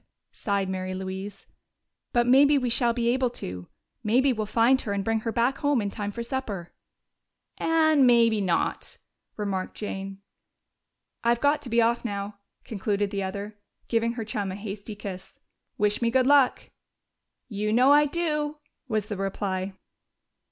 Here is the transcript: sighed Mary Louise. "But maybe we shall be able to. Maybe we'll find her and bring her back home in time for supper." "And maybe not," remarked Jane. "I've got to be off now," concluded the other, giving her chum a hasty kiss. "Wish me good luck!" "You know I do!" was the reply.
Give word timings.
sighed 0.31 0.67
Mary 0.67 0.95
Louise. 0.95 1.45
"But 2.11 2.25
maybe 2.25 2.57
we 2.57 2.71
shall 2.71 2.91
be 2.91 3.09
able 3.09 3.29
to. 3.37 3.67
Maybe 4.03 4.33
we'll 4.33 4.47
find 4.47 4.81
her 4.81 4.93
and 4.93 5.03
bring 5.05 5.19
her 5.19 5.31
back 5.31 5.59
home 5.59 5.79
in 5.79 5.91
time 5.91 6.09
for 6.09 6.23
supper." 6.23 6.73
"And 7.59 8.07
maybe 8.07 8.41
not," 8.41 8.97
remarked 9.37 9.77
Jane. 9.77 10.23
"I've 11.23 11.39
got 11.39 11.61
to 11.61 11.69
be 11.69 11.83
off 11.83 12.03
now," 12.03 12.39
concluded 12.63 13.11
the 13.11 13.21
other, 13.21 13.59
giving 13.89 14.13
her 14.13 14.25
chum 14.25 14.51
a 14.51 14.55
hasty 14.55 14.95
kiss. 14.95 15.39
"Wish 15.77 16.01
me 16.01 16.09
good 16.09 16.25
luck!" 16.25 16.71
"You 17.47 17.71
know 17.71 17.91
I 17.91 18.07
do!" 18.07 18.57
was 18.87 19.05
the 19.05 19.17
reply. 19.17 19.73